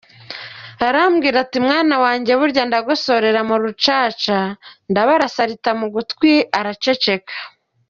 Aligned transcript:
Aramubwira 0.87 1.35
ati 1.43 1.57
“Mwana 1.65 1.95
wanjye, 2.03 2.31
burya 2.39 2.63
ndagosorera 2.69 3.41
mu 3.49 3.55
rucaca!” 3.63 4.39
Ndabarasa 4.91 5.39
arita 5.45 5.71
mu 5.79 5.87
gutwi 5.95 6.31
araceceka. 6.59 7.33